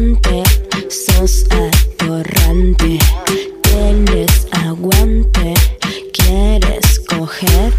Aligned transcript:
atorrante, 0.00 0.42
sos 0.88 1.46
atorrante. 1.50 2.98
Tienes 3.62 4.48
aguante, 4.52 5.54
quieres 6.12 7.00
coger. 7.08 7.72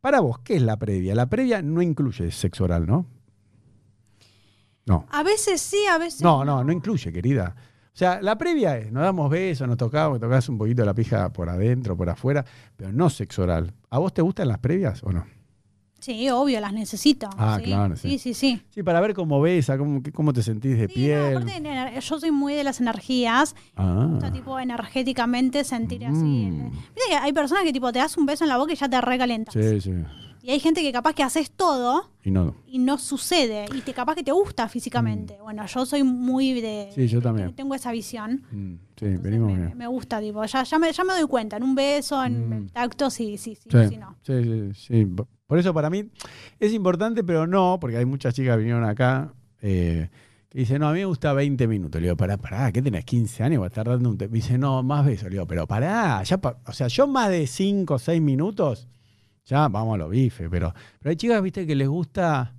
Para 0.00 0.20
vos, 0.20 0.38
¿qué 0.40 0.56
es 0.56 0.62
la 0.62 0.76
previa? 0.76 1.14
La 1.14 1.26
previa 1.26 1.62
no 1.62 1.80
incluye 1.82 2.30
sexo 2.30 2.64
oral, 2.64 2.86
¿no? 2.86 3.06
No. 4.86 5.06
A 5.10 5.22
veces 5.22 5.60
sí, 5.60 5.86
a 5.90 5.98
veces 5.98 6.22
No, 6.22 6.44
no, 6.44 6.64
no 6.64 6.72
incluye, 6.72 7.12
querida. 7.12 7.54
O 7.92 7.96
sea, 8.00 8.20
la 8.22 8.36
previa 8.36 8.78
es, 8.78 8.92
nos 8.92 9.02
damos 9.02 9.30
besos, 9.30 9.66
nos 9.68 9.76
tocamos, 9.76 10.20
tocas 10.20 10.48
un 10.48 10.58
poquito 10.58 10.84
la 10.84 10.94
pija 10.94 11.32
por 11.32 11.48
adentro, 11.48 11.96
por 11.96 12.08
afuera, 12.08 12.44
pero 12.76 12.92
no 12.92 13.10
sexo 13.10 13.42
oral. 13.42 13.74
¿A 13.90 13.98
vos 13.98 14.12
te 14.12 14.22
gustan 14.22 14.48
las 14.48 14.58
previas 14.58 15.02
o 15.02 15.12
no? 15.12 15.26
Sí, 16.00 16.28
obvio, 16.30 16.60
las 16.60 16.72
necesito. 16.72 17.28
Ah, 17.36 17.56
sí. 17.58 17.64
claro, 17.66 17.96
sí. 17.96 18.08
Sí, 18.10 18.18
sí, 18.18 18.34
sí. 18.34 18.62
Sí, 18.70 18.82
para 18.82 19.00
ver 19.00 19.14
cómo 19.14 19.40
besa, 19.40 19.76
cómo, 19.78 20.00
cómo 20.14 20.32
te 20.32 20.42
sentís 20.42 20.78
de 20.78 20.86
Sí, 20.88 20.92
no, 20.92 20.94
piel. 20.94 21.36
aparte, 21.36 22.00
yo 22.00 22.18
soy 22.20 22.30
muy 22.30 22.54
de 22.54 22.64
las 22.64 22.80
energías. 22.80 23.54
ah. 23.76 23.94
Me 24.00 24.06
gusta, 24.12 24.32
tipo, 24.32 24.58
energéticamente 24.58 25.62
sentir 25.64 26.06
así. 26.06 26.14
Mm. 26.24 26.70
Viste 26.70 27.10
que 27.10 27.14
hay 27.16 27.32
personas 27.32 27.64
que, 27.64 27.72
tipo, 27.72 27.92
te 27.92 27.98
das 27.98 28.16
un 28.16 28.26
beso 28.26 28.44
en 28.44 28.48
la 28.48 28.56
boca 28.56 28.72
y 28.72 28.76
ya 28.76 28.88
te 28.88 29.00
recalentas. 29.00 29.54
Sí, 29.54 29.80
sí. 29.80 29.92
Y 30.42 30.50
hay 30.50 30.60
gente 30.60 30.80
que 30.82 30.90
capaz 30.92 31.12
que 31.14 31.22
haces 31.22 31.50
todo 31.50 32.10
Y 32.24 32.30
no. 32.30 32.54
y 32.66 32.78
no 32.78 32.96
sucede. 32.98 33.66
Y 33.74 33.82
te 33.82 33.92
capaz 33.92 34.14
que 34.14 34.22
te 34.22 34.32
gusta 34.32 34.68
físicamente. 34.68 35.38
Bueno, 35.42 35.66
yo 35.66 35.84
soy 35.84 36.02
muy 36.02 36.60
de... 36.60 36.88
Mm. 36.90 36.94
Sí, 36.94 37.06
yo 37.08 37.20
también. 37.20 37.52
Tengo 37.54 37.74
esa 37.74 37.92
visión. 37.92 38.42
Mm, 38.50 38.74
Sí, 38.96 39.06
Entonces 39.06 39.22
venimos 39.22 39.52
me, 39.52 39.58
bien. 39.66 39.78
me 39.78 39.86
gusta, 39.86 40.20
tipo, 40.20 40.44
ya, 40.44 40.62
ya, 40.62 40.78
me, 40.78 40.92
ya 40.92 41.04
me 41.04 41.12
doy 41.14 41.26
cuenta. 41.26 41.56
En 41.56 41.62
un 41.62 41.74
beso, 41.74 42.22
en 42.24 42.64
Mm. 42.64 42.68
tacto, 42.68 43.10
sí, 43.10 43.36
sí, 43.38 43.54
sí, 43.54 43.68
Sí, 43.70 43.88
sí, 43.90 43.96
no. 43.96 44.16
sí, 44.22 44.42
sí, 44.42 44.70
sí. 44.74 45.06
Por 45.46 45.58
eso 45.58 45.72
para 45.74 45.88
mí 45.90 46.04
es 46.58 46.72
importante, 46.72 47.24
pero 47.24 47.46
no, 47.46 47.78
porque 47.80 47.96
hay 47.96 48.04
muchas 48.04 48.34
chicas 48.34 48.54
que 48.54 48.58
vinieron 48.58 48.84
acá 48.84 49.32
eh, 49.62 50.08
que 50.48 50.58
dicen, 50.58 50.80
no, 50.80 50.88
a 50.88 50.92
mí 50.92 50.98
me 51.00 51.04
gusta 51.06 51.32
20 51.32 51.66
minutos. 51.68 52.00
Le 52.00 52.06
digo, 52.08 52.16
pará, 52.16 52.36
pará, 52.36 52.70
¿qué 52.72 52.80
tenés? 52.82 53.04
15 53.04 53.42
años, 53.42 53.60
va 53.60 53.66
a 53.66 53.68
estar 53.68 53.86
dando 53.86 54.08
un... 54.10 54.16
te-". 54.18 54.28
Me 54.28 54.34
dice, 54.36 54.58
no, 54.58 54.82
más 54.82 55.04
besos. 55.06 55.24
Le 55.24 55.30
digo, 55.32 55.46
pero 55.46 55.66
pará, 55.66 56.22
ya 56.22 56.38
pa-". 56.40 56.58
o 56.66 56.72
sea, 56.72 56.88
yo 56.88 57.06
más 57.06 57.28
de 57.30 57.46
5 57.46 57.94
o 57.94 57.98
6 57.98 58.20
minutos, 58.20 58.88
ya 59.50 59.66
vamos 59.68 59.94
a 59.96 59.98
los 59.98 60.10
bifes, 60.10 60.48
pero, 60.48 60.72
pero 61.00 61.10
hay 61.10 61.16
chicas, 61.16 61.42
viste, 61.42 61.66
que 61.66 61.74
les 61.74 61.88
gusta 61.88 62.54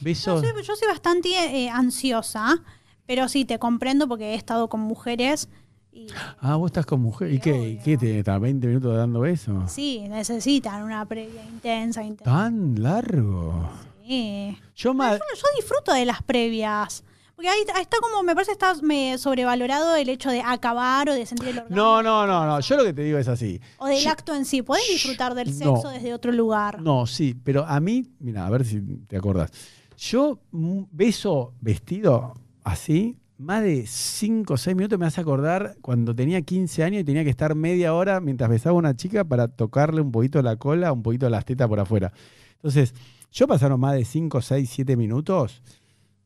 besos... 0.00 0.42
yo 0.66 0.74
soy 0.74 0.88
bastante 0.88 1.28
eh, 1.28 1.70
ansiosa, 1.70 2.62
pero 3.06 3.28
sí, 3.28 3.44
te 3.44 3.60
comprendo 3.60 4.08
porque 4.08 4.32
he 4.32 4.34
estado 4.34 4.68
con 4.68 4.80
mujeres 4.80 5.48
y 5.92 6.08
Ah, 6.40 6.56
vos 6.56 6.70
estás 6.70 6.86
con 6.86 7.00
mujer. 7.00 7.32
¿Y 7.32 7.38
qué? 7.38 7.50
¿Y 7.50 7.74
obvio. 7.74 7.82
qué 7.84 7.96
te 7.96 8.18
estás 8.20 8.40
20 8.40 8.66
minutos 8.66 8.96
dando 8.96 9.20
besos? 9.20 9.70
sí, 9.70 10.06
necesitan 10.08 10.82
una 10.82 11.04
previa 11.06 11.44
intensa, 11.44 12.02
intensa. 12.02 12.24
¿Tan 12.24 12.82
largo? 12.82 13.70
Sí. 14.06 14.58
Yo 14.74 14.94
más... 14.94 15.12
Yo, 15.12 15.24
yo 15.36 15.46
disfruto 15.56 15.92
de 15.92 16.04
las 16.04 16.22
previas. 16.22 17.04
Porque 17.40 17.48
ahí, 17.48 17.60
está 17.80 17.96
como, 18.02 18.22
me 18.22 18.34
parece 18.34 18.52
está 18.52 18.74
me 18.82 19.16
sobrevalorado 19.16 19.96
el 19.96 20.10
hecho 20.10 20.28
de 20.28 20.42
acabar 20.42 21.08
o 21.08 21.14
de 21.14 21.24
sentir 21.24 21.48
el 21.48 21.56
orgasmo. 21.60 21.74
No, 21.74 22.02
no, 22.02 22.26
no, 22.26 22.44
no. 22.44 22.60
Yo 22.60 22.76
lo 22.76 22.84
que 22.84 22.92
te 22.92 23.00
digo 23.02 23.16
es 23.16 23.28
así. 23.28 23.58
O 23.78 23.86
del 23.86 23.98
Yo- 24.04 24.10
acto 24.10 24.34
en 24.34 24.44
sí. 24.44 24.60
Podés 24.60 24.86
disfrutar 24.90 25.34
del 25.34 25.48
No. 25.58 25.76
sexo 25.76 25.88
desde 25.88 26.12
otro 26.12 26.32
lugar. 26.32 26.82
No, 26.82 27.06
sí, 27.06 27.34
pero 27.42 27.64
a 27.64 27.80
mí, 27.80 28.04
mira, 28.18 28.46
a 28.46 28.50
ver 28.50 28.66
si 28.66 28.82
te 29.06 29.16
acordás. 29.16 29.50
Yo 29.96 30.38
mm, 30.50 30.82
beso 30.92 31.54
vestido 31.62 32.34
así, 32.62 33.16
más 33.38 33.62
de 33.62 33.86
5 33.86 34.52
o 34.52 34.56
6 34.58 34.76
minutos 34.76 34.98
me 34.98 35.06
hace 35.06 35.22
acordar 35.22 35.76
cuando 35.80 36.14
tenía 36.14 36.42
15 36.42 36.84
años 36.84 37.00
y 37.00 37.04
tenía 37.04 37.24
que 37.24 37.30
estar 37.30 37.54
media 37.54 37.94
hora 37.94 38.20
mientras 38.20 38.50
besaba 38.50 38.74
a 38.74 38.78
una 38.78 38.94
chica 38.94 39.24
para 39.24 39.48
tocarle 39.48 40.02
un 40.02 40.12
poquito 40.12 40.42
la 40.42 40.56
cola, 40.56 40.92
un 40.92 41.02
poquito 41.02 41.30
las 41.30 41.46
tetas 41.46 41.68
por 41.68 41.80
afuera. 41.80 42.12
Entonces, 42.56 42.92
yo 43.32 43.46
pasaron 43.48 43.80
más 43.80 43.94
de 43.94 44.04
5, 44.04 44.42
6, 44.42 44.68
7 44.70 44.94
minutos, 44.94 45.62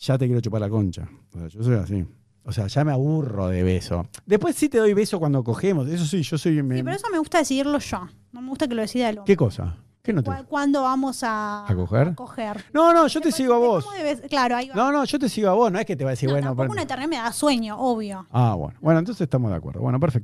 ya 0.00 0.18
te 0.18 0.26
quiero 0.26 0.40
chupar 0.40 0.60
la 0.60 0.68
concha. 0.68 1.08
O 1.34 1.38
sea, 1.38 1.48
yo 1.48 1.62
soy 1.62 1.74
así. 1.76 2.04
O 2.44 2.52
sea, 2.52 2.66
ya 2.66 2.82
me 2.84 2.92
aburro 2.92 3.48
de 3.48 3.62
beso. 3.62 4.06
Después 4.24 4.56
sí 4.56 4.68
te 4.68 4.78
doy 4.78 4.94
beso 4.94 5.18
cuando 5.18 5.44
cogemos. 5.44 5.86
Eso 5.88 6.06
sí, 6.06 6.22
yo 6.22 6.38
soy... 6.38 6.62
me- 6.62 6.76
Sí, 6.76 6.82
pero 6.82 6.96
eso 6.96 7.06
me 7.12 7.18
gusta 7.18 7.38
decidirlo 7.38 7.78
yo. 7.78 8.08
No 8.32 8.40
me 8.40 8.48
gusta 8.48 8.66
que 8.66 8.74
lo 8.74 8.80
decida 8.82 9.10
el 9.10 9.18
hombre. 9.18 9.32
¿Qué 9.32 9.36
cosa? 9.36 9.76
¿Qué 10.00 10.14
no 10.14 10.22
te 10.22 10.30
Cu- 10.30 10.44
¿Cuándo 10.48 10.80
vamos 10.82 11.22
a, 11.22 11.66
¿A 11.70 11.74
coger? 11.74 12.14
coger? 12.14 12.64
No, 12.72 12.94
no, 12.94 13.06
yo 13.08 13.20
te 13.20 13.30
sigo 13.30 13.52
a 13.52 13.58
vos. 13.58 13.86
Claro, 14.30 14.56
ahí 14.56 14.68
va. 14.70 14.74
No, 14.74 14.90
no, 14.90 15.04
yo 15.04 15.18
te 15.18 15.28
sigo 15.28 15.50
a 15.50 15.52
vos, 15.52 15.70
no 15.70 15.78
es 15.78 15.84
que 15.84 15.96
te 15.96 16.04
va 16.04 16.10
a 16.10 16.12
decir, 16.12 16.28
No, 16.30 16.34
bueno, 16.36 16.46
tampoco 16.46 16.62
pero- 16.62 16.72
una 16.72 16.82
eternidad 16.82 17.08
me 17.10 17.16
da 17.16 17.30
sueño, 17.32 17.76
obvio. 17.78 18.26
Ah, 18.30 18.54
bueno. 18.54 18.78
Bueno, 18.80 19.00
entonces 19.00 19.20
estamos 19.20 19.50
de 19.50 19.56
acuerdo. 19.58 19.80
Bueno, 19.82 20.00
perfecto. 20.00 20.16